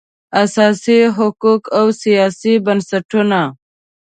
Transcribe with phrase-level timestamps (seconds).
[0.43, 3.41] اساسي حقوق او سیاسي بنسټونه